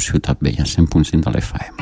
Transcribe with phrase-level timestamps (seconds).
[0.00, 1.74] Ràdio Ciutat Vella, 100.5 de l'FM.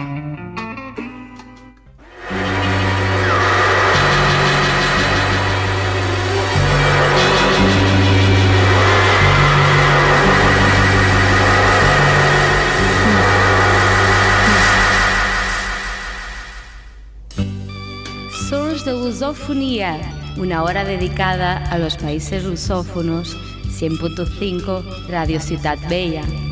[18.49, 20.01] Sons de Lusofonía,
[20.39, 23.37] una hora dedicada a los países lusófonos,
[23.79, 26.48] 100.5 Radio Ciudad Bella.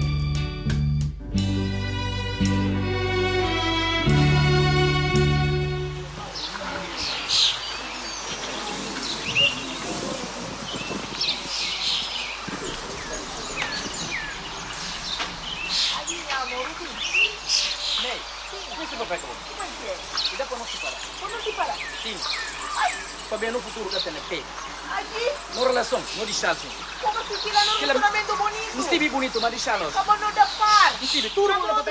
[26.37, 29.11] Como se tira bonito.
[29.11, 29.69] Bonito, mas.
[29.95, 30.93] Como no da par.
[31.35, 31.83] Todo mundo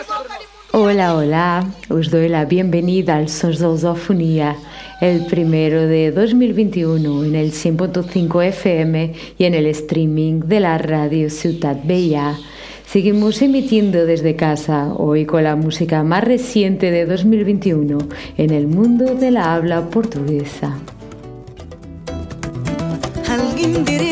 [0.72, 1.66] Hola, hola.
[1.90, 4.56] Os doy la bienvenida al Sons de Lusofonía,
[5.02, 11.32] el primero de 2021 en el 100.5 FM y en el streaming de la radio
[11.32, 12.38] Ciudad Bella.
[12.86, 17.98] Seguimos emitiendo desde casa, hoy con la música más reciente de 2021
[18.38, 20.78] en el mundo de la habla portuguesa.
[23.36, 24.05] Alguém direito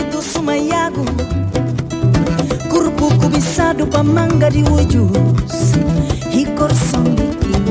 [3.78, 5.76] dupa manga diwujus
[6.32, 7.62] hikor sambiki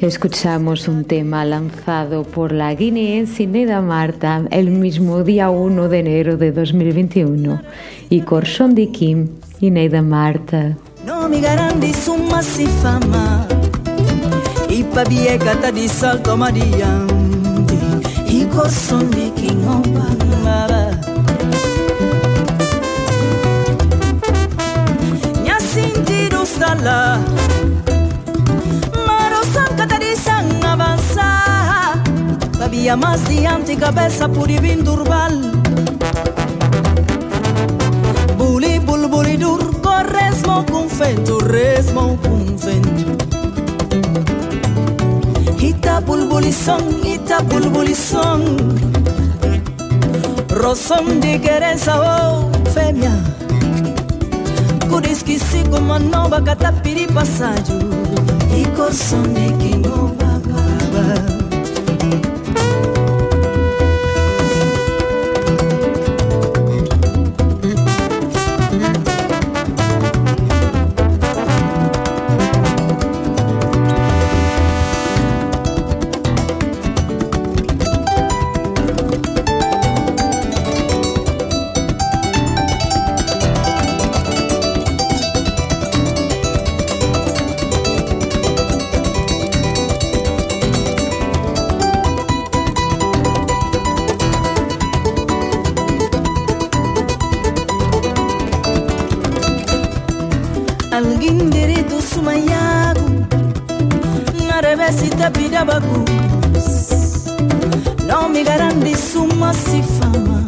[0.00, 6.36] Escuchamos un tema lanzado por la guineense Neda Marta el mismo día 1 de enero
[6.36, 7.60] de 2021
[8.08, 9.28] y Corson de Kim
[9.60, 10.76] y Neida Marta.
[11.04, 13.46] No me garandi suma si fama.
[14.68, 17.06] Y pa biega di salto Maria
[18.58, 20.82] kosondi kingobangaba
[25.44, 27.47] nyasintiru sala maro
[32.88, 35.30] Babia mais diante cabeça por vindurbal
[38.38, 43.18] Buli bulbuli dur corresmo com vento resmo com vento
[45.62, 48.56] Ita bulbuli song, ita bulbuli song
[50.58, 53.12] Rosom de querença, oh, fêmea
[54.88, 57.78] Por esqueci como a nova catapiri passaggio.
[58.56, 61.37] E corsom de quem alguém
[105.58, 107.26] amiga bagus
[108.44, 110.46] garandi summa si fama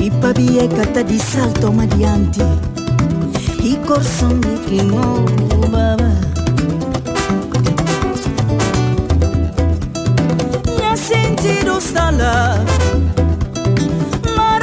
[0.00, 0.68] I pabie
[1.02, 2.42] di salto madianti dianti
[3.62, 4.40] I corson
[5.70, 6.12] baba.
[10.78, 12.62] Ne senti rosta la
[14.36, 14.58] Ma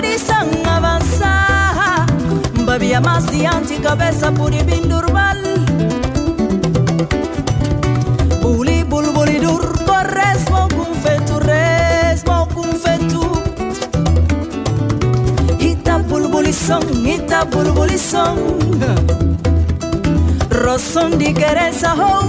[0.00, 1.32] di san avanza.
[2.64, 5.99] Babia mas dianti cabeça por ibindurval
[16.52, 18.38] song ita bulbuli song
[20.50, 22.26] roson di gereza ho.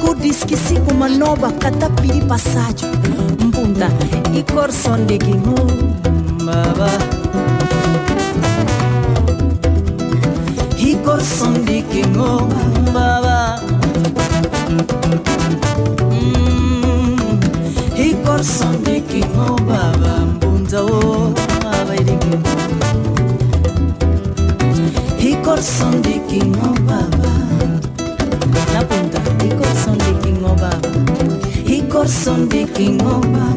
[0.00, 2.86] Kudiski siku manoba kata pili pasajo.
[3.38, 3.88] Mbunda
[4.34, 5.54] ikorson di ginu
[6.46, 6.90] baba.
[10.78, 12.48] Ikorson di ginu
[12.92, 13.60] baba.
[16.10, 17.38] Mm.
[17.96, 20.26] ikorson di ginu baba.
[20.36, 21.51] Mbunda oh.
[21.94, 22.42] erigim
[25.62, 27.32] son de king o baba
[28.74, 33.51] La punta Hikor son de king o baba son de king o baba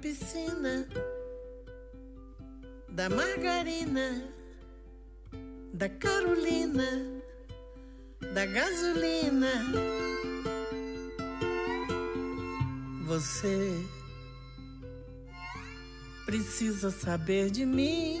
[0.00, 0.86] piscina,
[2.88, 4.22] da margarina,
[5.72, 6.86] da Carolina,
[8.34, 9.52] da gasolina.
[13.06, 13.72] Você
[16.24, 18.20] precisa saber de mim.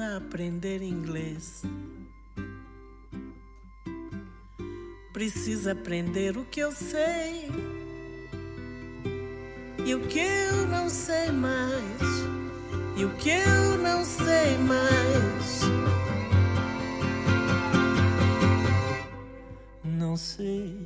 [0.00, 1.62] precisa aprender inglês.
[5.12, 7.50] Precisa aprender o que eu sei
[9.84, 12.00] e o que eu não sei mais.
[12.96, 15.60] E o que eu não sei mais.
[19.84, 20.78] Não sei.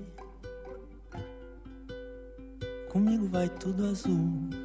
[2.89, 4.64] Comigo vai tudo azul.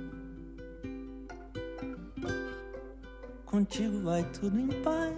[3.50, 5.16] Contigo vai tudo em paz.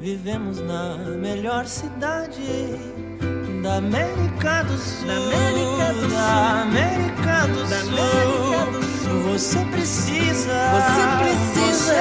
[0.00, 2.40] Vivemos na melhor cidade
[3.62, 5.06] da América do Sul.
[5.06, 6.10] Da América do Sul.
[6.10, 7.98] Da América do, da Sul.
[7.98, 9.20] América do Sul.
[9.32, 10.54] Você precisa.
[10.76, 11.94] Você precisa.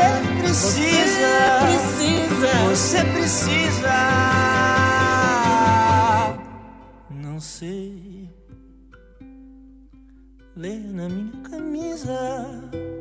[0.45, 1.29] Você precisa.
[1.65, 2.49] Você precisa.
[2.69, 3.93] Você precisa.
[7.09, 7.98] Não sei
[10.59, 12.98] ler na minha camisa.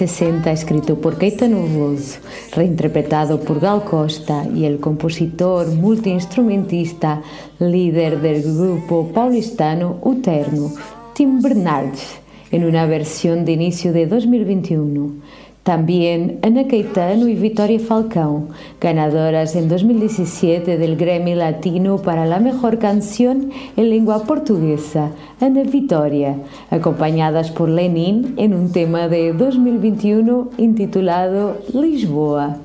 [0.00, 2.20] 60 escrito por Caetano Veloso,
[2.56, 7.20] reinterpretado por Gal Costa y el compositor multiinstrumentista
[7.58, 10.72] líder del grupo paulistano Uterno,
[11.12, 12.18] Tim Bernardes,
[12.50, 15.16] en una versión de inicio de 2021.
[15.62, 18.48] También Ana Caetano y Victoria Falcón,
[18.80, 26.36] ganadoras en 2017 del Grammy Latino para la mejor canción en lengua portuguesa, Ana Vitória,
[26.70, 32.56] acompañadas por Lenin en un tema de 2021 intitulado Lisboa.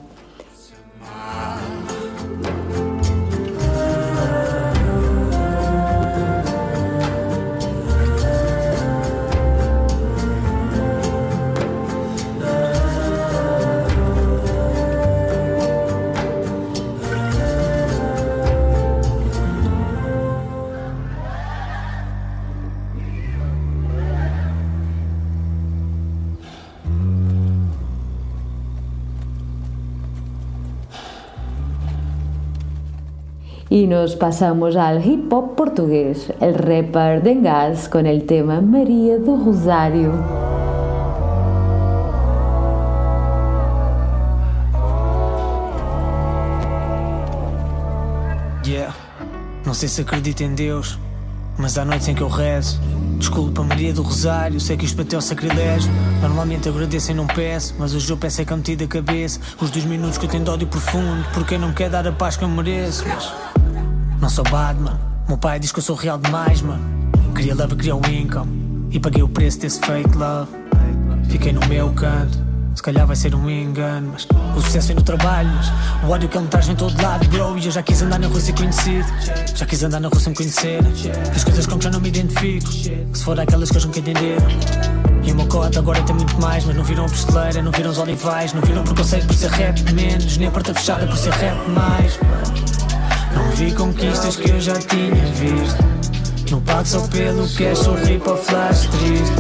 [33.76, 39.36] Y nos pasamos al hip hop portugués, el rapper Dengas con el tema María do
[39.36, 40.14] Rosário.
[48.66, 48.96] Yeah,
[49.66, 50.98] não sei se acredito em Deus,
[51.58, 52.80] mas há noites em que eu rezo.
[53.18, 55.92] Desculpa, Maria do Rosário, sei que isto bateu sacrilégio.
[56.22, 59.38] Normalmente agradeço e não peço, mas hoje eu peço é que eu meti da cabeça.
[59.60, 62.14] Os dois minutos que eu tenho de ódio profundo, porque não me quer dar a
[62.14, 63.04] paz que eu mereço.
[63.06, 63.45] Mas
[64.26, 65.00] não sou Batman.
[65.28, 66.84] Meu pai diz que eu sou real demais, mano.
[67.36, 68.88] Queria love, queria o income.
[68.90, 70.50] E paguei o preço desse fake love.
[71.30, 72.44] Fiquei no meu canto.
[72.74, 74.28] Se calhar vai ser um engano, mas
[74.58, 75.48] o sucesso vem no trabalho.
[75.54, 75.72] Mas
[76.04, 77.56] o ódio que ele me traz vem todo lado, bro.
[77.56, 79.06] E eu já quis andar na rua ser conhecido.
[79.56, 80.84] Já quis andar na rua sem me conhecer.
[81.32, 82.72] Fiz coisas com que já não me identifico.
[82.72, 84.48] Se for aquelas que eu nunca entenderam.
[85.24, 87.92] E o meu cote agora tem muito mais, mas não viram a pisteleira, não viram
[87.92, 91.32] os olivais, não viram preconceito por ser rap menos, nem a porta fechada por ser
[91.34, 92.20] rap mais.
[93.36, 95.84] Não vi conquistas que eu já tinha visto.
[96.50, 99.36] Não pago só pelo cash, sorri para o flash triste.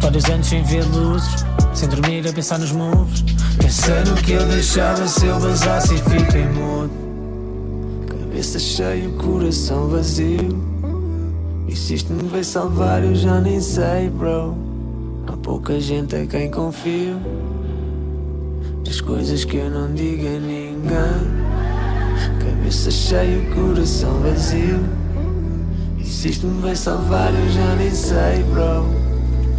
[0.00, 3.24] Vários anos sem ver luzes, sem dormir a pensar nos moves.
[3.58, 6.90] Pensando que eu deixava se eu vazasse e fiquei mudo.
[8.06, 10.62] Cabeça cheia, coração vazio.
[11.68, 14.56] E se isto me vai salvar, eu já nem sei, bro.
[15.26, 17.16] Há pouca gente a quem confio.
[18.88, 21.51] As coisas que eu não digo a ninguém.
[22.38, 24.80] Cabeça cheia, coração vazio.
[25.98, 28.86] E isto me vai salvar, eu já nem sei, bro.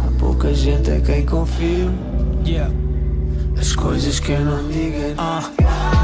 [0.06, 1.92] Há pouca gente a quem confio.
[2.46, 2.83] Yeah.
[3.58, 5.14] As coisas que eu não digo.
[5.18, 5.42] Ah.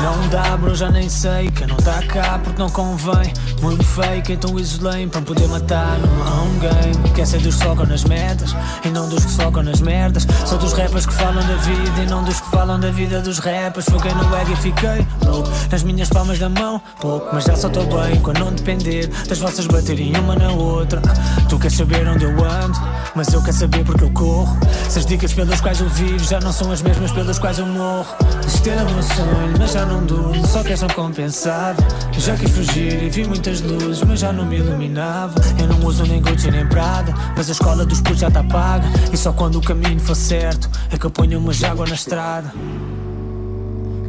[0.02, 1.50] Não dá, bro, já nem sei.
[1.50, 3.32] Que não tá cá porque não convém.
[3.60, 7.10] Muito fake, então isolei para poder matar numa home game.
[7.14, 8.54] Quer ser dos que focam nas metas
[8.84, 10.26] e não dos que focam nas merdas.
[10.46, 13.38] Sou dos rappers que falam da vida e não dos que falam da vida dos
[13.38, 13.84] rappers.
[13.86, 16.80] Foquei no egg e fiquei louco nas minhas palmas da mão.
[17.00, 21.02] Pouco, mas já só estou bem quando não depender das vossas baterem uma na outra.
[21.48, 22.78] Tu queres saber onde eu ando,
[23.14, 24.58] mas eu quero saber porque eu corro.
[24.88, 27.66] Se as dicas pelas quais eu vivo já não são as mesmas pelas quais eu
[27.66, 28.14] morro.
[28.46, 31.82] Isto era meu sonho, mas já não durmo, só que és não compensava.
[32.12, 35.34] Já quis fugir e vi muitas luzes, mas já não me iluminava.
[35.58, 38.86] Eu não uso nem Gucci nem Prada, mas a escola dos putos já tá paga.
[39.10, 42.52] E só quando o caminho for certo é que eu ponho uma água na estrada.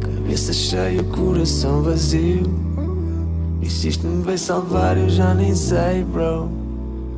[0.00, 2.42] Cabeça cheia, coração vazio.
[3.62, 6.50] E se isto me vai salvar, eu já nem sei, bro.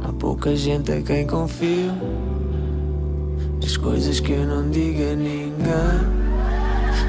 [0.05, 1.93] Há pouca gente a quem confio.
[3.65, 5.55] As coisas que eu não digo a ninguém.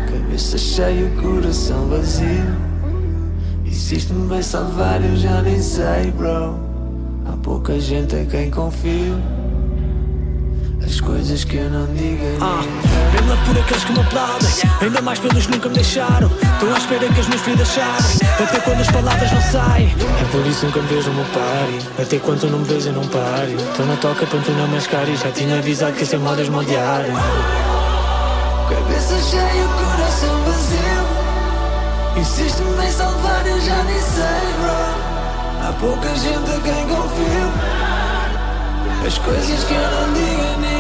[0.09, 2.55] Cabeça cheia, coração vazio.
[3.65, 6.57] E se isto me vai salvar, eu já nem sei, bro.
[7.25, 9.34] Há pouca gente a quem confio.
[10.85, 12.63] As coisas que eu não digo ah,
[13.11, 14.49] Pela por aqueles que me aplaudem.
[14.81, 16.31] Ainda mais pelos que nunca me deixaram.
[16.53, 19.95] Estou à espera que as minhas vidas acharem Até quando as palavras não saem?
[20.21, 23.07] É por isso nunca me vejo no meu pare Até quando não me vejo não
[23.07, 26.49] pare Estou na toca para tu não mascar E já tinha avisado que sem modas
[26.49, 27.05] moldear
[28.69, 32.19] Cabeça cheia, coração vazio.
[32.19, 35.69] Insiste me em salvar, eu já nem sei, bro.
[35.69, 37.85] Há pouca gente a quem confio.
[39.05, 40.74] As coisas que eu não digo ninguém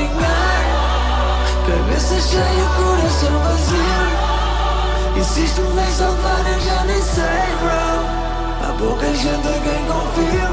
[1.65, 4.25] Cabeça cheia, coração vazio.
[5.17, 8.25] Insiste me em salvar, eu já nem sei, bro.
[8.61, 10.49] Há pouca gente a quem confio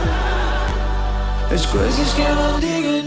[1.55, 3.07] As coisas que eu não digo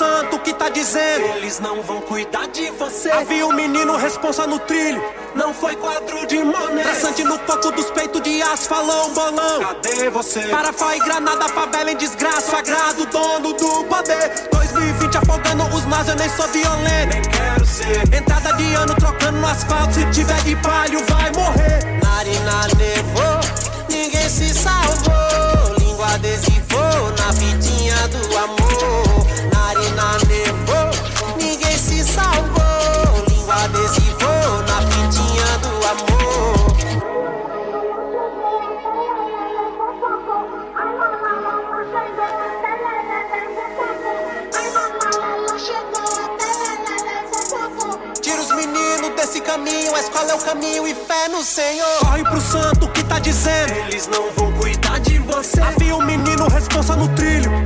[0.00, 1.26] a ninguém tá dizendo?
[1.36, 3.10] Eles não vão cuidar de você.
[3.10, 5.02] Havia um menino responsa no trilho.
[5.34, 6.82] Não foi quadro de mané.
[6.82, 9.60] Traçante no foco dos peitos de aço, falou bolão.
[9.60, 10.40] Cadê você?
[10.48, 12.52] Parafa e granada, favela em desgraça.
[12.52, 14.48] Sagrado, dono do poder.
[14.52, 17.12] 2020 afogando os nós, eu nem sou violento.
[17.12, 18.14] Nem quero ser.
[18.14, 19.92] Entrada de ano trocando no asfalto.
[19.92, 22.00] Se tiver de palho, vai morrer.
[22.02, 23.40] Narina nevou,
[23.90, 25.76] ninguém se salvou.
[25.78, 28.61] Língua adesivou na fitinha do amor.
[29.82, 30.90] Narina nevou,
[31.36, 33.24] ninguém se salvou.
[33.28, 36.72] Língua adesivou na fitinha do amor.
[48.20, 51.98] Tira os meninos desse caminho, a escola é o caminho e fé no Senhor.
[52.00, 55.60] Corre pro santo que tá dizendo: Eles não vão cuidar de você.
[55.60, 57.61] Havia um menino responsa no trilho.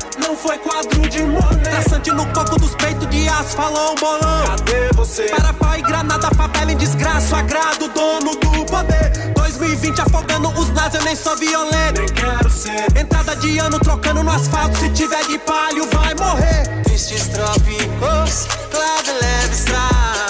[0.47, 1.71] Foi quadro de mané.
[1.71, 4.45] Traçante no coco dos peitos de aço, falou um bolão.
[4.47, 5.25] Cadê você?
[5.25, 7.39] Parafa e granada, favela em desgraça.
[7.39, 9.33] Agrado, dono do poder.
[9.35, 12.01] 2020 afogando os nás, eu nem sou violento.
[12.01, 12.87] Nem quero ser.
[12.97, 14.79] Entrada de ano trocando no asfalto.
[14.79, 16.83] Se tiver de palho, vai morrer.
[16.85, 20.26] Tristes trópicos, clave leve strass.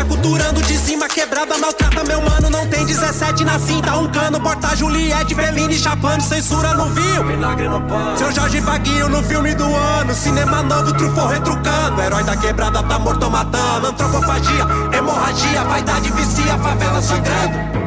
[0.00, 3.96] Aculturando de cima quebrada maltrata meu mano não tem 17 na cinta.
[3.96, 9.08] Um cano porta Juliette Bellini chapando censura não viu Vinagre no pano seu Jorge Vaguinho
[9.08, 10.14] no filme do ano.
[10.14, 12.00] Cinema novo trufou retrucando.
[12.00, 13.88] Herói da quebrada tá morto matando.
[13.88, 17.83] Antropofagia hemorragia vaidade vicia favela sangrando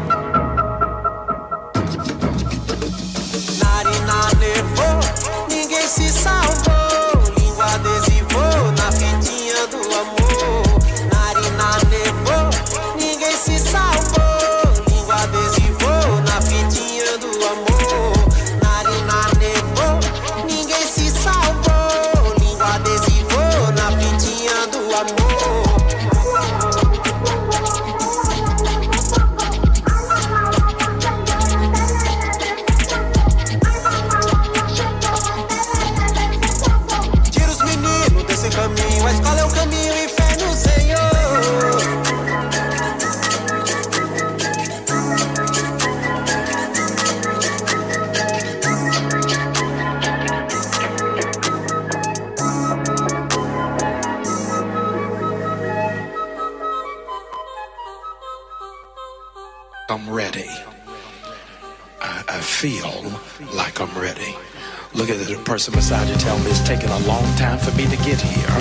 [67.38, 68.58] time for me to get here.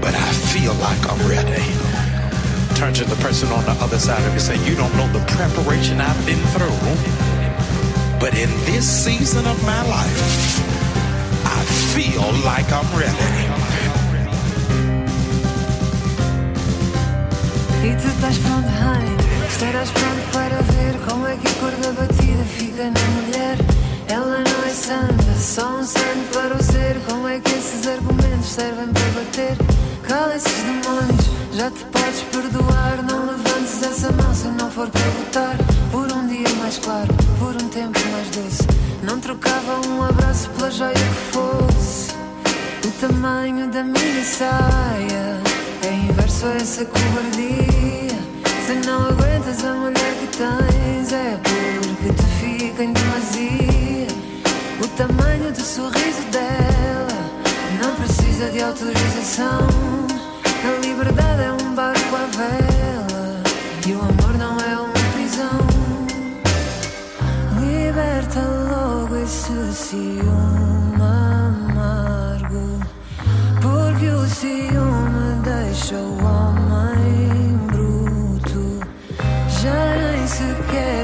[0.00, 1.62] But I feel like I'm ready.
[2.74, 4.40] Turn to the person on the other side of you.
[4.40, 6.82] Say, you don't know the preparation I've been through.
[8.18, 10.58] But in this season of my life,
[11.46, 11.62] I
[11.94, 13.62] feel like I'm ready.
[25.42, 29.56] Só um santo para o ser Como é que esses argumentos servem para bater?
[30.06, 35.04] Cala esses demônios, já te podes perdoar Não levantes essa mão se não for para
[35.18, 35.56] lutar
[35.90, 38.62] Por um dia mais claro, por um tempo mais doce
[39.02, 42.12] Não trocava um abraço pela joia que fosse
[42.86, 45.42] O tamanho da minha saia
[45.84, 48.16] é inverso a essa cobardia.
[48.64, 53.81] Se não aguentas a mulher que tens, é porque te fica em demasia.
[54.96, 57.08] Tamanho do sorriso dela
[57.82, 59.66] não precisa de autorização.
[60.44, 63.42] A liberdade é um barco à vela
[63.86, 65.66] e o amor não é uma prisão.
[67.58, 71.02] Liberta logo esse ciúme
[71.72, 72.80] amargo,
[73.62, 78.80] porque o ciúme deixa o homem bruto.
[79.48, 81.01] Já nem sequer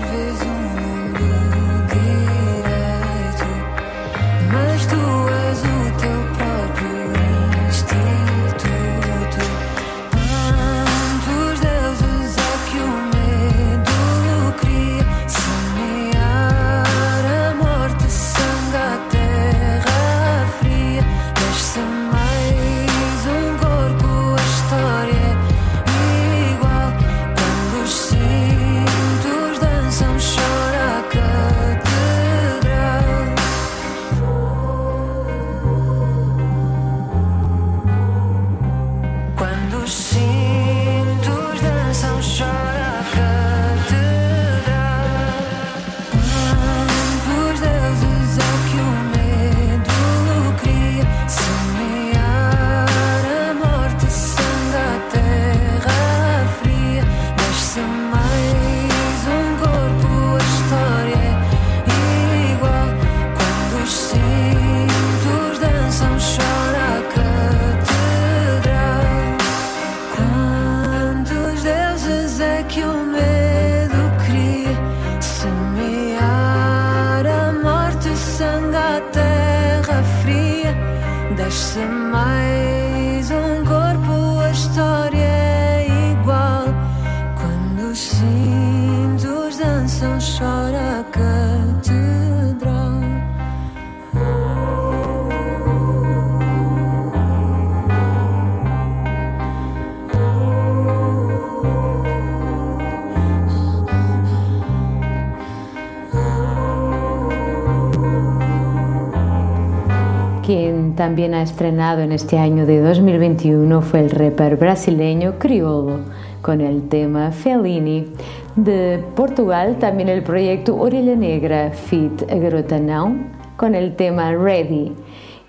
[111.09, 116.01] también ha estrenado en este año de 2021 fue el rapper brasileño Criolo
[116.43, 118.09] con el tema Fellini.
[118.57, 124.93] De Portugal también el proyecto Orelha Negra Fit a Garota Não con el tema Ready.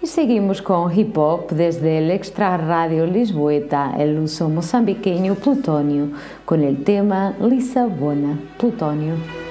[0.01, 6.11] Y seguimos con hip hop desde el extra radio lisboeta, el uso mozambiqueño Plutonio,
[6.45, 9.48] con el tema Lissabona, Plutonio.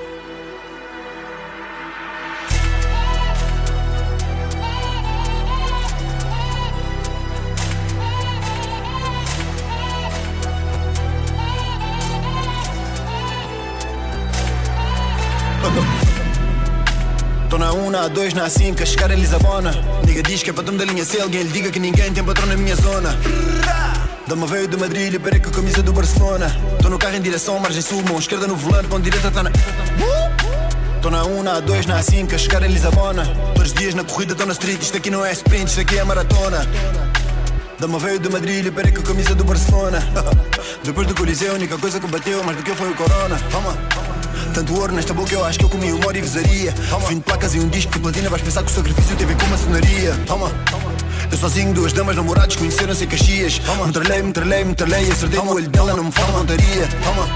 [18.09, 19.71] 1, na 2, na 5, a chegar em Lisabona.
[20.05, 22.47] Nigga diz que é patrão da linha C, alguém lhe diga que ninguém tem patrão
[22.47, 23.15] na minha zona.
[24.27, 26.51] Dama veio de Madrid parei com a camisa do Barcelona.
[26.81, 29.43] Tô no carro em direção à margem sul, mão esquerda no volante, mão direita tá
[29.43, 29.51] na.
[31.03, 33.27] Tô na 1, na 2, na 5, a chegar em Lisabona.
[33.55, 35.99] Todos os dias na corrida tô na street, isto aqui não é sprint, isto aqui
[35.99, 36.67] é maratona.
[37.79, 39.99] Dama veio de Madrid parei com a camisa do Barcelona.
[40.83, 43.39] Depois do Coliseu, a única coisa que bateu mais do que foi o Corona.
[43.51, 44.08] Toma.
[44.59, 46.75] Tanto ouro nesta boca, eu acho que eu comi humor e visaria.
[47.09, 49.47] Vim de placas e um disco de platina, vais pensar que o sacrifício teve com
[49.47, 50.13] maçonaria.
[50.27, 50.51] Toma.
[51.31, 53.61] Eu sozinho, duas damas, namorados, conheceram-se em Caxias.
[53.87, 56.89] Me tralhei, me tralhei, me tralhei, acertei no olho dela, não me fala montaria.
[57.05, 57.29] Toma.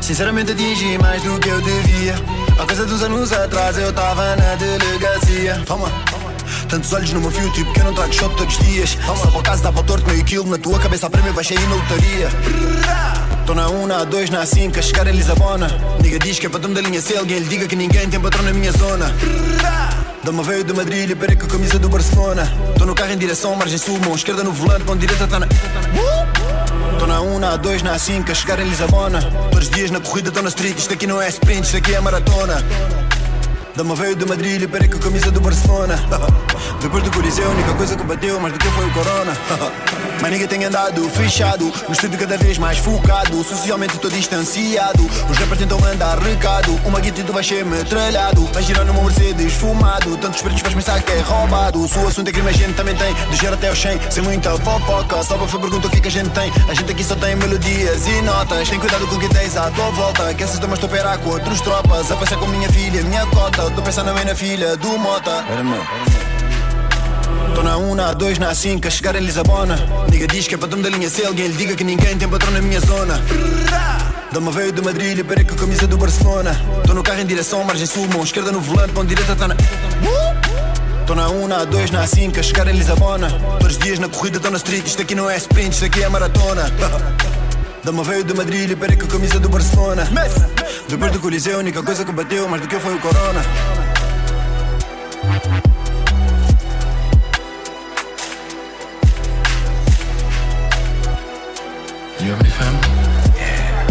[0.00, 2.14] Sinceramente atingi mais do que eu devia.
[2.60, 5.60] Há coisa dos anos atrás, eu tava na delegacia.
[5.66, 5.90] Toma.
[6.68, 8.96] Tantos olhos no meu fio, tipo que eu não trago shot todos os dias.
[9.04, 11.42] Só para o caso dá para torto meio quilo, na tua cabeça a prémio vai
[11.42, 13.15] cheio na lotaria.
[13.46, 15.68] Tô na 1, na 2, na 5, a chegar em Lisabona.
[16.02, 18.42] Nigga diz que é patrão da linha C, alguém lhe diga que ninguém tem patrão
[18.42, 19.14] na minha zona.
[20.24, 22.52] Dama veio de Madrid parei com a camisa do Barcelona.
[22.76, 25.46] Tô no carro em direção, margem sul, mão esquerda no volante, mão direita tá na.
[26.98, 29.22] Tô na 1, na 2, na 5, a chegar em Lisabona.
[29.52, 31.94] Todos os dias na corrida tô na street, isto aqui não é sprint, isto aqui
[31.94, 32.64] é maratona.
[33.76, 35.94] Dama veio de Madrid parei com a camisa do Barcelona.
[36.82, 39.32] Depois do Coliseu, a única coisa que bateu mais do que foi o Corona.
[40.20, 43.42] Mas ninguém tem andado fechado, no estúdio cada vez mais focado.
[43.44, 45.04] Socialmente tô distanciado.
[45.30, 46.78] Os rappers tentam mandar recado.
[46.84, 48.44] Uma guita e tu vais ser metralhado.
[48.52, 50.16] Vai girar numa Mercedes fumado.
[50.16, 51.80] Tantos pretos vais pensar que é roubado.
[51.80, 53.12] O assunto é crime, a gente também tem.
[53.30, 55.22] De gerar até o 100, sem muita fofoca.
[55.22, 56.52] Só para pergunta o que, é que a gente tem.
[56.68, 58.68] A gente aqui só tem melodias e notas.
[58.68, 60.34] Tem cuidado com quem tens à tua volta.
[60.34, 62.10] Que essas damas estou a com outros tropas.
[62.10, 63.70] A passar com minha filha, minha cota.
[63.70, 65.44] Tô pensando bem na filha do Mota.
[65.50, 66.25] Era meu.
[67.76, 69.76] Na 1, na 2, na 5, a chegar em Lisabona.
[70.10, 72.50] Nigga diz que é patrão da linha C, alguém lhe diga que ninguém tem patrão
[72.50, 73.20] na minha zona.
[74.32, 76.58] Dama veio de Madrid parei com a camisa do Barcelona.
[76.86, 79.54] Tô no carro em direção, margem sul, mão esquerda no volante, mão direita tá na.
[81.06, 83.28] Tô na 1, na 2, na 5, a chegar em Lisabona.
[83.60, 86.02] Todos os dias na corrida tô na street, isto aqui não é sprint, isto aqui
[86.02, 86.72] é maratona.
[87.84, 90.08] Dama veio de Madrid parei com a camisa do Barcelona.
[90.88, 93.44] Depois do Coliseu, a única coisa que bateu mais do que foi o Corona.
[102.26, 102.82] You have any family?
[103.38, 103.86] Yeah.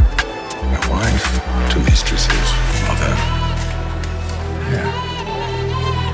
[0.68, 1.24] My wife,
[1.72, 2.48] two mistresses,
[2.84, 3.16] mother.
[4.76, 4.92] Yeah.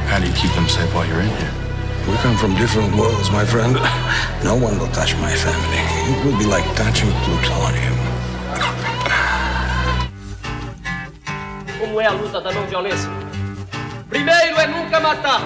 [0.05, 1.53] How do you keep them safe while you're in here?
[2.07, 3.75] We come from different worlds, my friend.
[4.43, 5.81] No one will touch my family.
[6.13, 7.97] It would be like touching plutonium.
[11.79, 13.09] Como é a luta da não violência?
[14.09, 15.41] Primeiro é nunca matar.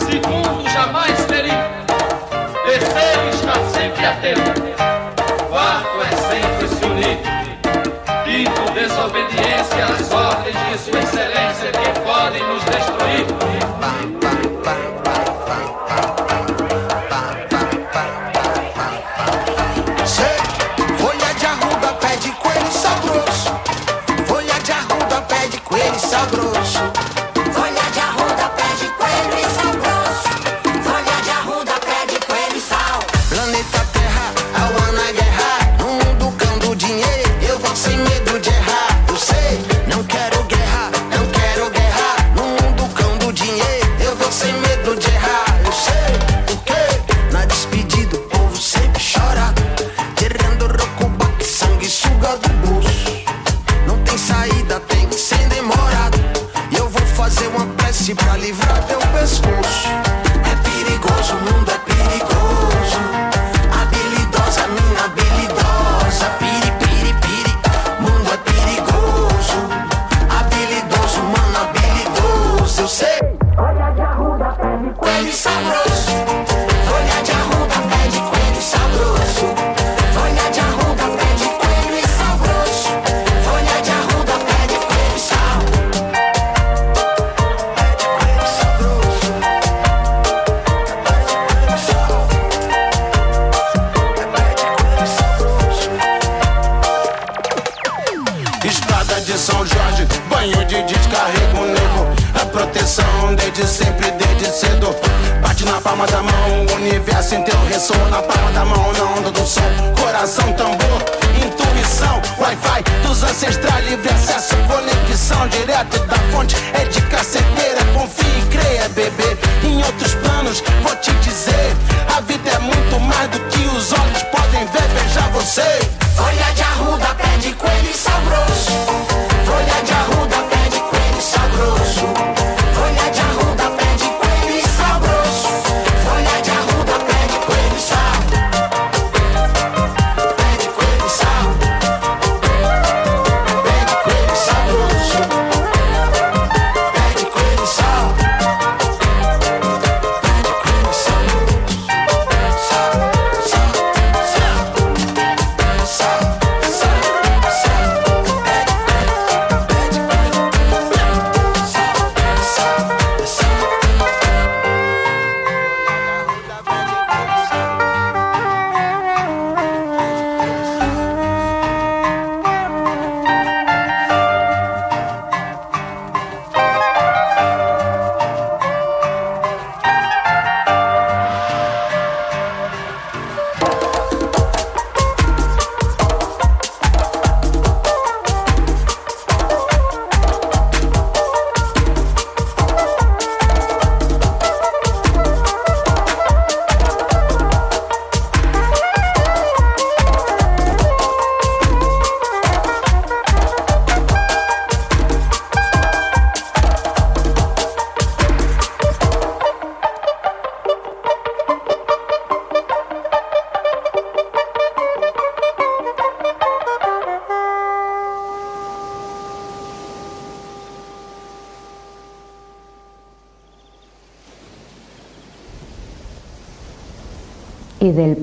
[0.00, 1.62] Segundo, jamais ferir.
[2.64, 5.05] Terceiro, estar sempre atento.
[5.56, 7.18] Quarto é sempre se unir.
[8.24, 13.55] Quinto, desobediência às ordens de Sua Excelência que podem nos destruir.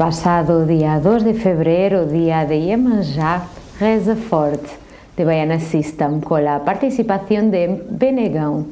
[0.03, 3.43] Pasado día 2 de febrero, día de Iemanjá,
[3.79, 4.67] Reza Forte,
[5.15, 8.65] de Baiana System, con la participación de Benegão.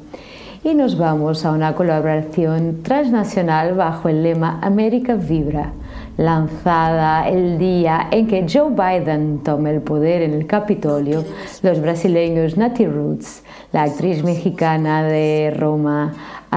[0.61, 5.71] Y nos vamos a una colaboración transnacional bajo el lema América Vibra,
[6.17, 11.23] lanzada el día en que Joe Biden toma el poder en el Capitolio,
[11.63, 16.11] los brasileños Nati Roots, la actriz mexicana de Roma,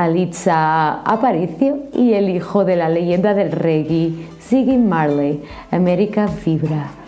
[0.05, 7.04] Alitza Aparicio y el hijo de la leyenda del reggae, Ziggy Marley, América Vibra.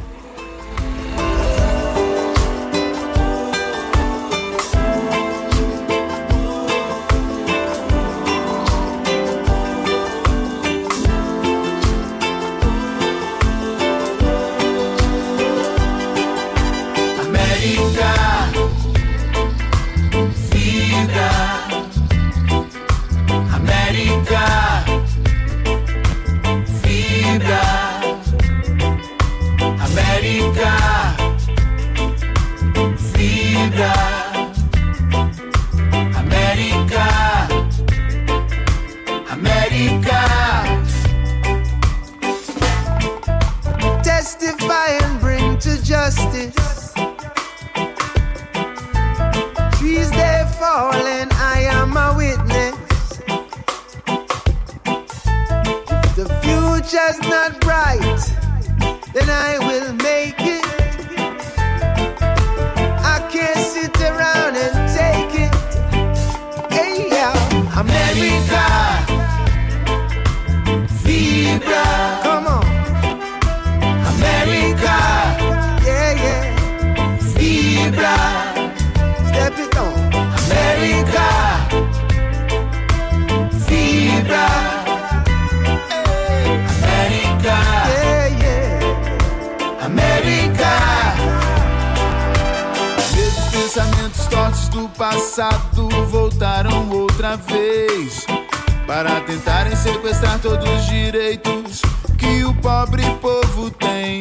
[98.87, 101.83] para tentarem sequestrar todos os direitos
[102.17, 104.21] que o pobre povo tem.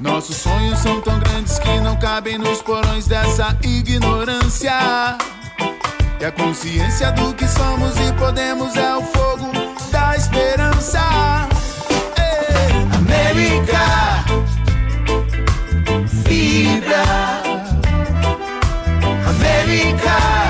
[0.00, 4.72] Nossos sonhos são tão grandes que não cabem nos porões dessa ignorância.
[6.20, 9.50] E a consciência do que somos e podemos é o fogo
[9.90, 11.00] da esperança.
[12.98, 14.24] América,
[16.24, 17.04] fibra
[19.28, 20.43] América.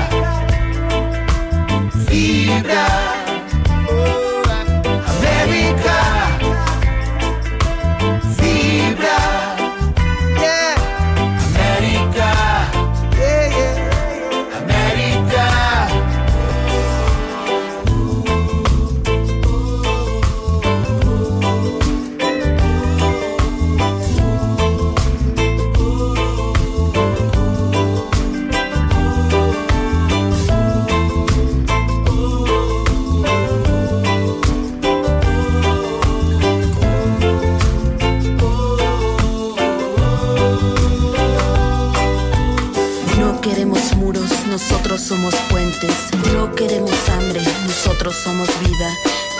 [45.15, 45.95] somos puentes,
[46.33, 48.89] no queremos hambre, nosotros somos vida.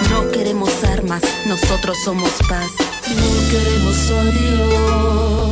[0.10, 2.72] No queremos armas, nosotros somos paz.
[3.10, 5.52] No queremos odio,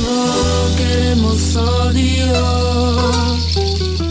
[0.00, 2.42] no queremos odio,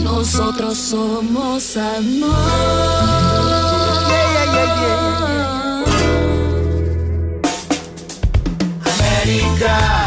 [0.04, 2.30] nosotros somos amor.
[4.08, 5.84] Yeah, yeah, yeah,
[8.84, 10.01] América.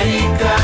[0.00, 0.59] América.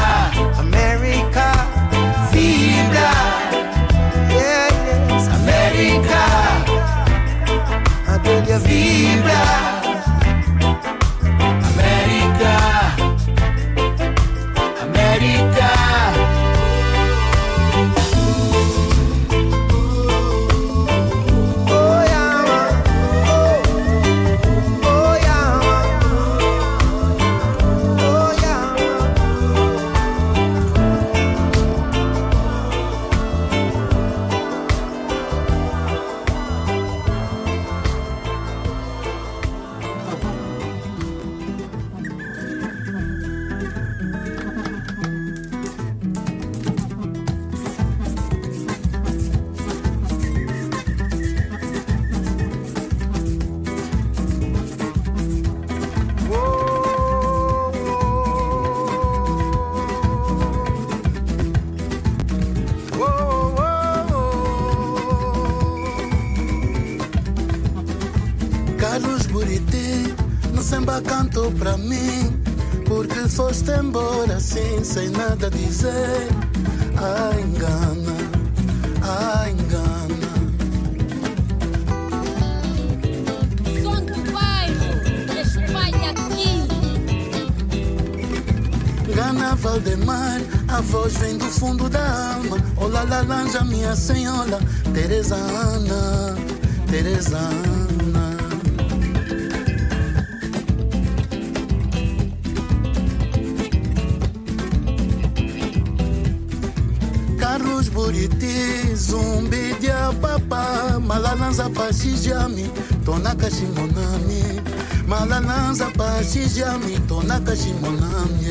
[107.86, 112.70] Carlos Buriti, zumbi de apapa, malalanza pashijami,
[113.04, 114.60] tonaka shimonami,
[115.06, 118.46] malalanza pashijami, tonaka shimonami.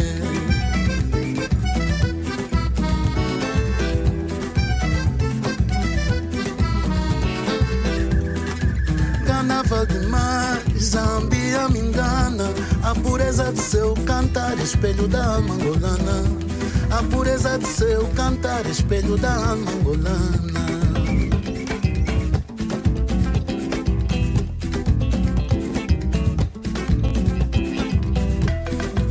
[9.26, 12.50] Carnaval demais, Zambia me engana.
[12.84, 16.55] A pureza do seu cantar, espelho da alma angolana.
[16.92, 20.66] A pureza do seu cantar, espelho da alma angolana.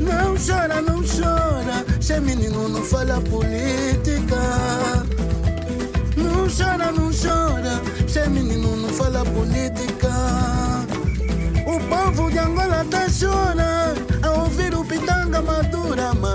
[0.00, 3.53] Não chora, não chora, che menino não fala política.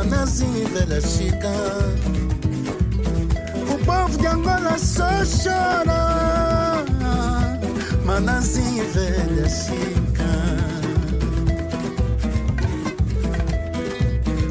[0.10, 1.49] Madura, manazinho e velha chica.
[3.72, 5.07] O povo de Angola só
[5.43, 6.86] chora,
[8.05, 10.30] manazinho e velha chica.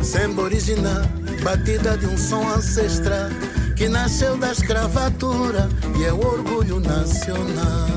[0.03, 1.03] Samba original,
[1.43, 3.29] batida de um som ancestral
[3.77, 7.89] que nasceu da escravatura e é orgulho nacional.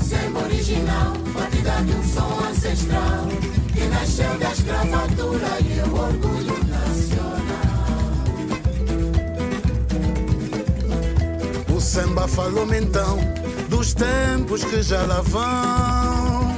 [0.00, 7.30] Samba original, batida de um som ancestral que nasceu da escravatura e o orgulho nacional.
[11.74, 13.18] O samba falou-me então
[13.68, 16.54] dos tempos que já lá vão.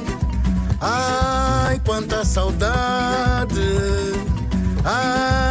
[0.80, 3.60] Ai, quanta saudade!
[4.84, 5.41] Ai,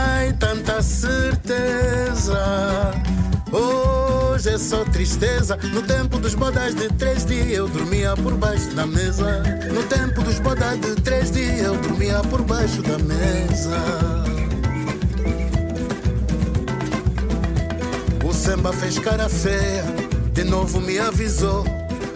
[4.41, 5.55] Hoje é só tristeza.
[5.71, 9.43] No tempo dos bodas de três dias eu dormia por baixo da mesa.
[9.71, 13.77] No tempo dos bodas de três dias eu dormia por baixo da mesa.
[18.25, 19.83] O samba fez cara feia,
[20.33, 21.63] de novo me avisou.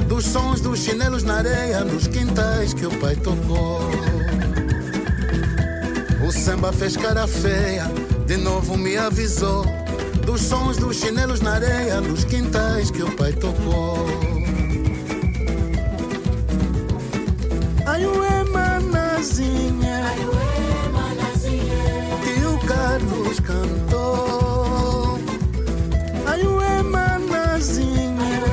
[0.08, 3.82] Dos sons dos chinelos na areia, nos quintais que o pai tocou.
[6.28, 7.86] O samba fez cara feia,
[8.26, 9.85] de novo me avisou.
[10.26, 14.06] Dos sons dos chinelos na areia, nos quintais que o pai tocou.
[17.86, 20.04] Ai, ué, manazinha,
[22.24, 25.20] que o Carlos cantou.
[26.26, 28.44] Ai, ué, manazinha,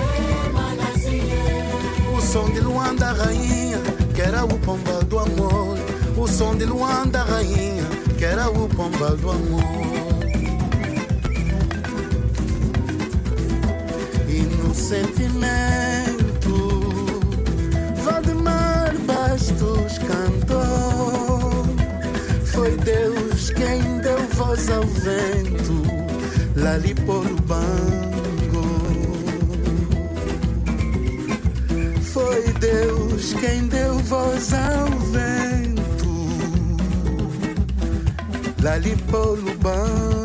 [2.15, 3.79] o som de Luanda rainha,
[4.15, 5.79] que era o pomba do amor.
[6.17, 7.85] O som de Luanda rainha,
[8.19, 10.02] que era o pomba do amor.
[14.83, 16.57] Sentimento,
[18.05, 21.65] Valdemar Bastos cantou.
[22.45, 25.83] Foi Deus quem deu voz ao vento,
[26.57, 28.67] Lali por o bango.
[32.03, 36.11] Foi Deus quem deu voz ao vento,
[38.61, 40.22] Lali por o bango.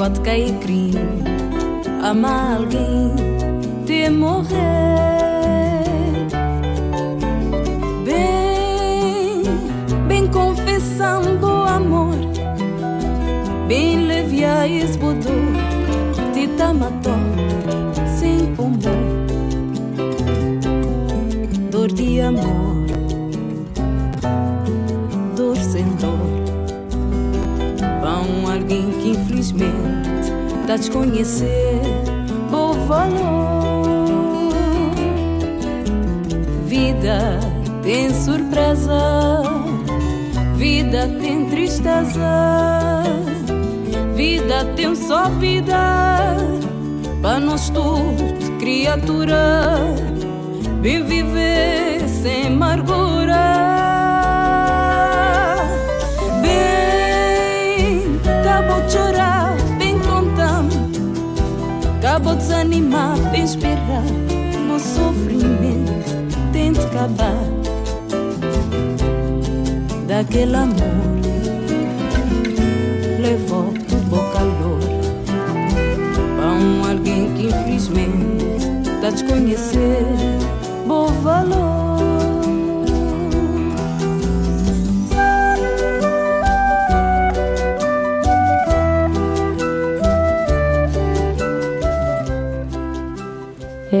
[0.00, 1.22] Cai pecote, cai crime.
[2.02, 3.14] Amar alguém,
[3.84, 5.00] te morrer.
[10.32, 12.14] confessando amor
[13.66, 15.24] Bem leve a esbodor
[16.32, 17.12] Te matou
[18.18, 18.90] sem pombo
[21.70, 22.86] Dor de amor
[25.36, 26.26] Dor sem dor
[28.00, 28.10] Para
[28.52, 29.89] alguém que infelizmente
[30.70, 31.80] Tá a desconhecer
[32.52, 34.52] o valor
[36.64, 37.40] Vida
[37.82, 39.42] tem surpresa
[40.54, 43.02] Vida tem tristeza,
[44.14, 46.36] vida tem só vida.
[47.20, 49.80] Para nós tudo, criatura,
[50.82, 53.70] bem viver sem amargura.
[58.90, 59.39] Chorar.
[62.10, 64.02] Acabou de desanimar, bem esperar.
[64.68, 66.10] O sofrimento
[66.52, 67.44] tem de acabar
[70.08, 71.20] daquele amor
[73.20, 74.80] levou o calor
[76.36, 78.56] para um alguém que infelizmente
[78.92, 80.29] está a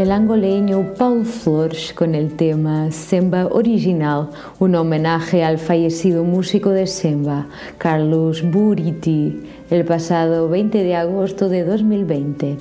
[0.00, 6.86] el angoleño Paul Flores con el tema Semba Original, un homenaje al fallecido músico de
[6.86, 7.46] Semba,
[7.76, 12.56] Carlos Buriti, el pasado 20 de agosto de 2020.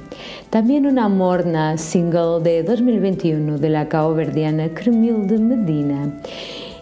[0.50, 6.20] También una morna single de 2021 de la caoverdiana de Medina.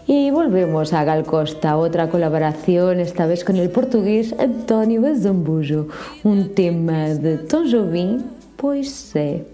[0.08, 5.86] Y volvemos a Gal Costa, otra colaboración, esta vez con el portugués António Azambujo,
[6.24, 8.22] un tema de Tom Jobim,
[8.58, 9.44] Pois sé.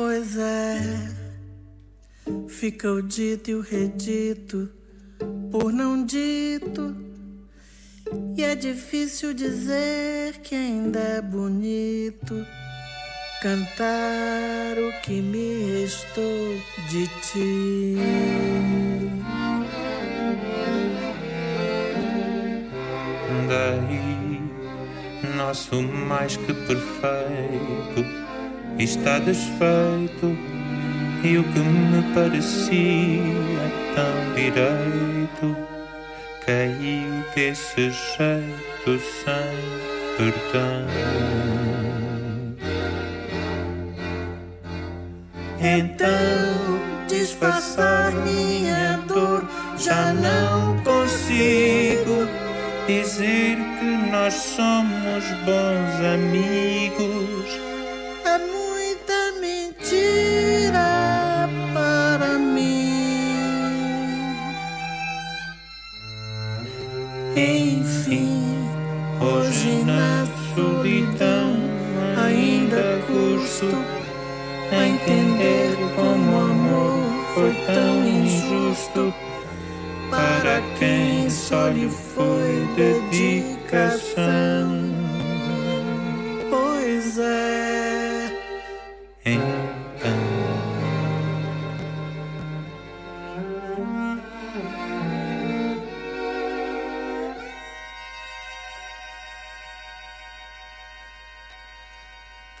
[0.00, 0.78] Pois é,
[2.48, 4.70] fica o dito e o redito
[5.50, 6.96] por não dito.
[8.36, 12.46] E é difícil dizer que ainda é bonito
[13.42, 16.54] cantar o que me restou
[16.88, 17.96] de ti.
[23.48, 24.40] Daí,
[25.36, 28.27] nosso mais que perfeito
[28.78, 30.36] está desfeito.
[31.22, 33.20] E o que me parecia
[33.94, 35.56] tão direito
[36.46, 40.86] caiu desse jeito sem perdão.
[45.60, 49.44] Então disfarçar minha dor.
[49.76, 52.28] Já não consigo
[52.86, 57.37] dizer que nós somos bons amigos
[81.48, 84.18] só lhe foi dedicação.
[86.50, 87.48] Pois é.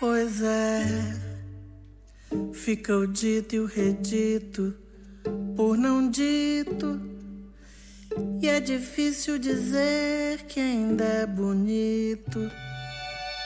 [0.00, 0.86] Pois é,
[2.54, 4.74] fica o dito e o redito
[5.54, 7.17] por não dito.
[8.40, 12.48] E é difícil dizer que ainda é bonito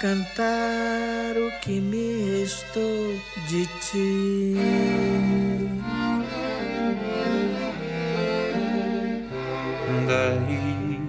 [0.01, 3.17] cantar o que me restou
[3.49, 4.55] de ti.
[10.07, 11.01] Daí,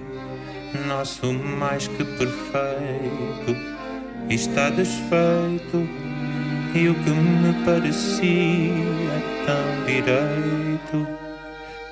[0.86, 3.54] nosso mais que perfeito
[4.30, 5.86] está desfeito
[6.74, 8.72] e o que me parecia
[9.44, 11.23] tão direito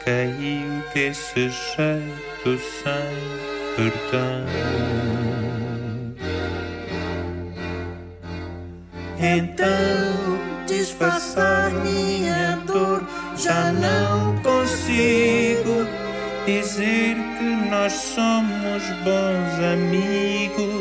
[0.05, 3.43] caiu desse jeito sem
[3.77, 4.47] perdão.
[9.19, 15.87] Então, disfarçar minha dor, já não consigo
[16.45, 20.72] dizer que nós somos bons amigos.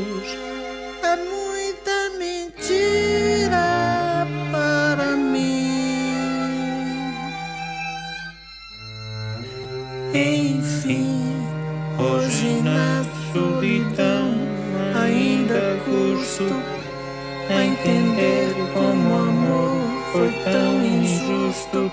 [17.50, 21.92] A entender como o amor foi tão injusto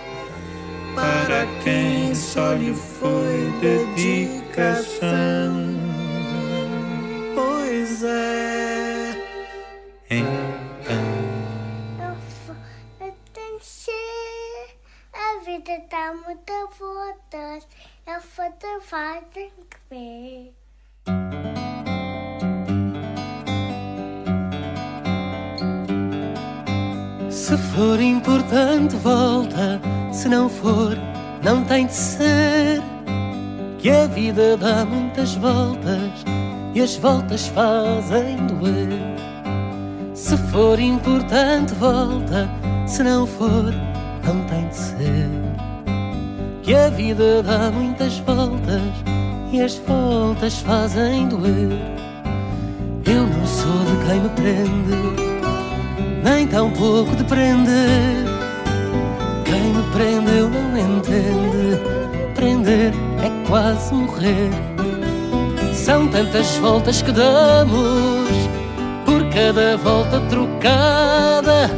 [0.95, 4.99] para quem só lhe foi dedicação.
[7.35, 9.13] Pois é.
[10.11, 10.57] Então,
[12.01, 14.77] Eu ser.
[15.13, 17.67] A vida tá muito voltas.
[18.07, 21.48] Eu foto faz tem que ver.
[27.49, 29.81] Se for importante, volta.
[30.13, 30.99] Se não for,
[31.43, 32.83] não tem de ser.
[33.79, 36.11] Que a vida dá muitas voltas
[36.75, 38.91] e as voltas fazem doer.
[40.13, 42.51] Se for importante, volta.
[42.87, 43.73] Se não for,
[44.27, 45.31] não tem de ser.
[46.63, 48.93] Que a vida dá muitas voltas
[49.51, 51.73] e as voltas fazem doer.
[53.07, 55.28] Eu não sou de quem me prende
[56.29, 58.25] nem tão pouco de prender.
[59.45, 61.81] Quem me prendeu não entende.
[62.35, 64.51] Prender é quase morrer.
[65.73, 68.29] São tantas voltas que damos,
[69.07, 71.71] por cada volta trocada,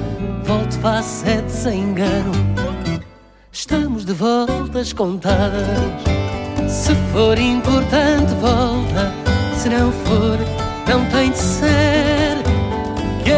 [0.43, 2.33] volto sete sem engano.
[3.53, 5.63] Estamos de voltas contadas.
[6.69, 9.13] Se for importante, volta.
[9.55, 10.39] Se não for,
[10.89, 12.20] não tem de ser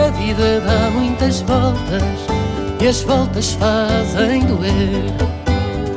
[0.02, 2.02] a vida dá muitas voltas
[2.80, 5.12] e as voltas fazem doer.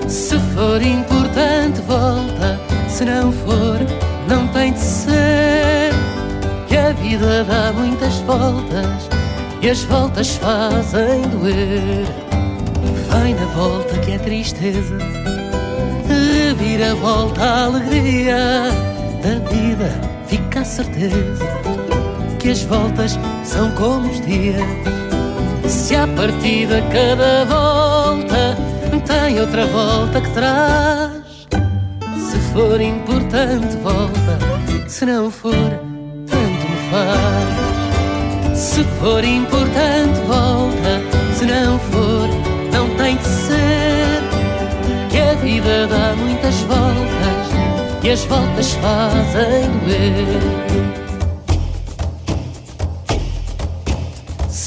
[0.08, 3.80] Se for importante, volta, se não for,
[4.28, 5.91] não tem de ser.
[6.68, 9.10] Que a vida dá muitas voltas
[9.62, 12.06] e as voltas fazem doer.
[13.10, 14.97] Vai na volta que é tristeza,
[16.08, 18.70] revira a volta a alegria
[19.24, 19.89] da vida,
[20.28, 21.75] fica a certeza
[22.46, 24.62] que as voltas são como os dias.
[25.68, 28.56] Se a partida cada volta
[29.04, 31.48] tem outra volta que traz.
[32.30, 34.38] Se for importante, volta.
[34.88, 35.56] Se não for,
[36.28, 38.60] tanto me faz.
[38.60, 41.02] Se for importante, volta.
[41.34, 42.30] Se não for,
[42.72, 44.22] não tem de ser.
[45.10, 51.05] Que a vida dá muitas voltas e as voltas fazem doer.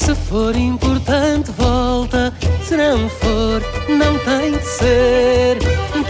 [0.09, 2.33] Se for importante, volta.
[2.65, 5.59] Se não for, não tem de ser.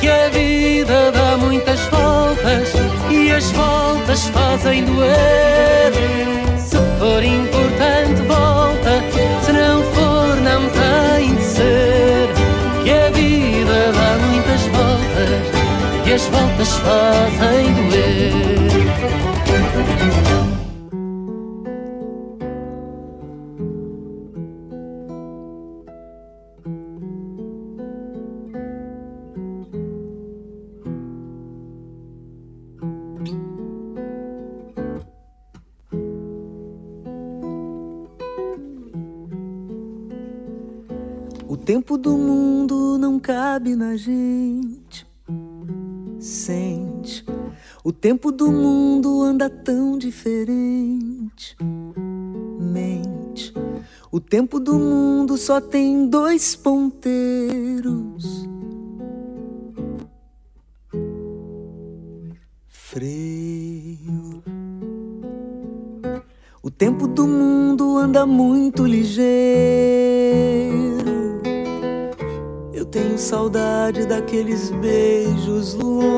[0.01, 2.75] Que a vida dá muitas voltas
[3.11, 5.93] e as voltas fazem doer.
[6.61, 9.03] Se for importante, volta.
[9.43, 12.29] Se não for, não tem de ser.
[12.85, 18.79] Que a vida dá muitas voltas e as voltas fazem doer.
[41.89, 45.07] Tempo do mundo não cabe na gente.
[46.20, 47.24] Sente.
[47.82, 51.57] O tempo do mundo anda tão diferente.
[52.61, 53.55] Mente.
[54.12, 58.47] O tempo do mundo só tem dois ponteiros.
[62.66, 64.43] Freio.
[66.62, 70.39] O tempo do mundo anda muito ligeiro.
[72.91, 76.09] Tenho saudade daqueles beijos longos.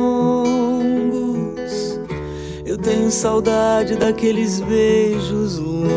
[2.64, 5.88] Eu tenho saudade daqueles beijos longos.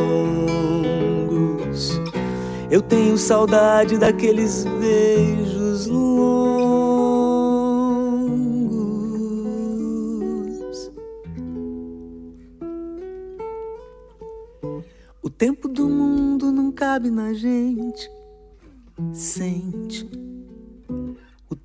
[2.71, 6.34] Eu tenho saudade daqueles beijos longos.
[15.21, 18.09] O tempo do mundo não cabe na gente.
[19.13, 20.33] Sente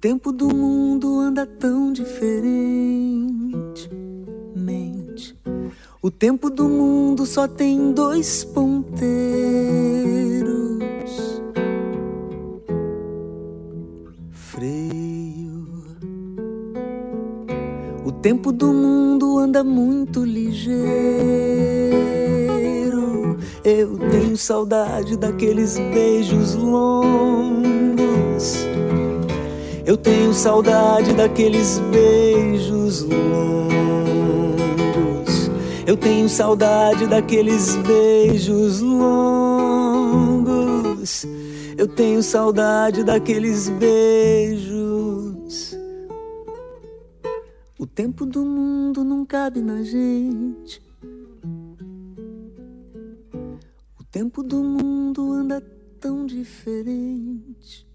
[0.01, 3.90] tempo do mundo anda tão diferente.
[4.55, 5.36] Mente.
[6.01, 9.03] O tempo do mundo só tem dois ponteiros.
[14.30, 15.66] Freio.
[18.05, 20.78] O tempo do mundo anda muito ligeiro.
[23.64, 27.59] Eu tenho saudade daqueles beijos longos
[29.89, 33.49] eu tenho saudade daqueles beijos longos.
[35.86, 40.05] Eu tenho saudade daqueles beijos longos.
[41.78, 44.68] Eu tenho saudade daqueles beijos.
[47.78, 50.82] O tempo do mundo não cabe na gente.
[53.99, 55.62] O tempo do mundo anda
[55.99, 57.88] tão diferente.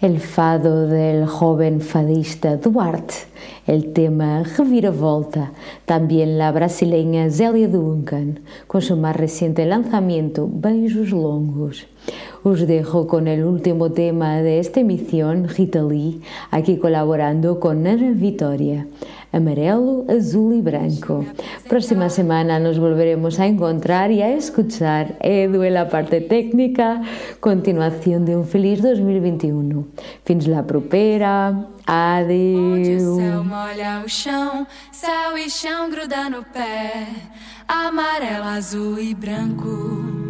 [0.00, 3.14] El fado del joven fadista Duarte,
[3.66, 5.52] el tema Reviravolta,
[5.84, 11.86] también la brasileña Zélia Duncan, con su más reciente lanzamiento Beijos Longos.
[12.42, 18.12] Os dejo con el último tema de esta emisión, Rita Lee, aquí colaborando con Ana
[18.12, 18.86] Vitória.
[19.32, 21.24] Amarelo, azul y branco.
[21.68, 27.02] Próxima semana nos volveremos a encontrar y a escuchar Edu en la parte técnica.
[27.40, 29.86] Continuación de un feliz 2021.
[30.24, 31.66] Fins la propera.
[31.86, 32.58] Adeus.
[32.78, 37.06] Onde o céu molha o chão, céu e chão gruda no pé,
[37.66, 40.29] amarelo, azul e branco.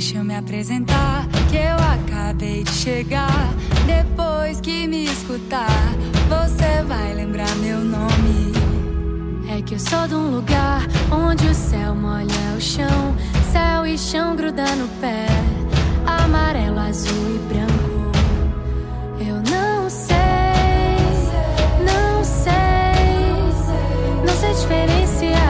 [0.00, 3.52] Deixa eu me apresentar, que eu acabei de chegar.
[3.86, 5.68] Depois que me escutar,
[6.26, 8.50] você vai lembrar meu nome.
[9.54, 10.80] É que eu sou de um lugar
[11.12, 13.14] onde o céu molha o chão,
[13.52, 15.26] céu e chão gruda no pé,
[16.06, 18.10] amarelo, azul e branco.
[19.20, 20.16] Eu não sei,
[21.84, 22.56] não sei,
[24.26, 25.49] não sei diferenciar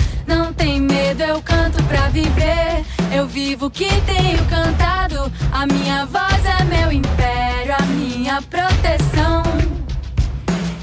[0.61, 2.85] Tem medo, eu canto pra viver.
[3.11, 5.31] Eu vivo o que tenho cantado.
[5.51, 9.41] A minha voz é meu império, a minha proteção.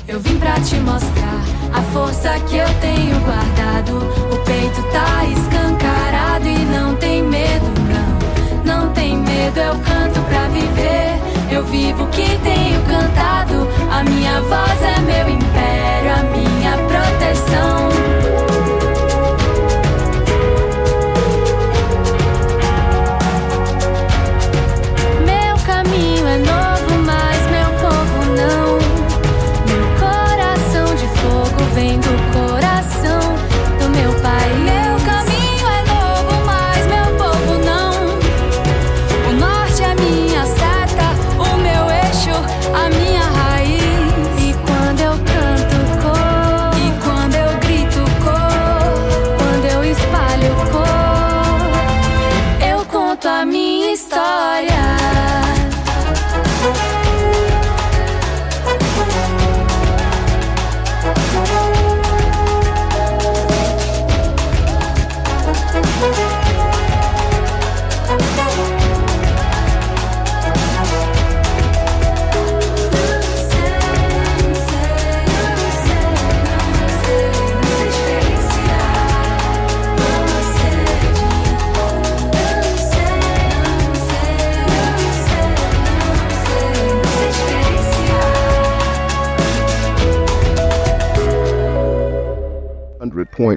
[0.09, 1.41] Eu vim pra te mostrar
[1.73, 3.99] a força que eu tenho guardado.
[4.35, 7.73] O peito tá escancarado e não tem medo,
[8.65, 8.85] não.
[8.85, 11.55] Não tem medo, eu canto pra viver.
[11.55, 13.69] Eu vivo o que tenho cantado.
[13.93, 18.48] A minha voz é meu império, a minha proteção.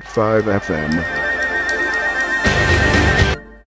[0.04, 1.21] five FM.